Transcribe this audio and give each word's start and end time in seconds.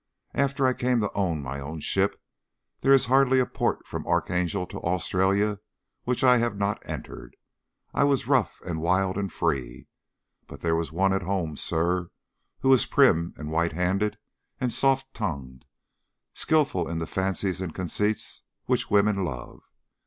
After 0.33 0.65
I 0.65 0.73
came 0.73 0.99
to 1.01 1.13
own 1.13 1.43
my 1.43 1.59
own 1.59 1.79
ship 1.79 2.19
there 2.79 2.91
is 2.91 3.05
hardly 3.05 3.39
a 3.39 3.45
port 3.45 3.85
from 3.85 4.07
Archangel 4.07 4.65
to 4.65 4.79
Australia 4.81 5.59
which 6.05 6.23
I 6.23 6.39
have 6.39 6.57
not 6.57 6.81
entered. 6.89 7.35
I 7.93 8.05
was 8.05 8.25
rough 8.25 8.61
and 8.65 8.81
wild 8.81 9.15
and 9.15 9.31
free, 9.31 9.85
but 10.47 10.61
there 10.61 10.75
was 10.75 10.91
one 10.91 11.13
at 11.13 11.21
home, 11.21 11.55
sir, 11.55 12.09
who 12.61 12.69
was 12.69 12.87
prim 12.87 13.35
and 13.37 13.51
white 13.51 13.73
handed 13.73 14.17
and 14.59 14.73
soft 14.73 15.13
tongued, 15.13 15.65
skilful 16.33 16.87
in 16.87 16.97
little 16.97 17.13
fancies 17.13 17.61
and 17.61 17.71
conceits 17.71 18.41
which 18.65 18.89
women 18.89 19.23
love. 19.23 19.61